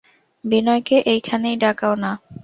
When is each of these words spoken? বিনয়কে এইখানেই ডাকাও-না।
বিনয়কে 0.43 0.97
এইখানেই 1.05 1.55
ডাকাও-না। 1.57 2.11